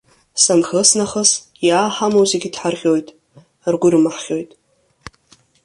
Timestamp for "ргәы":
3.71-3.89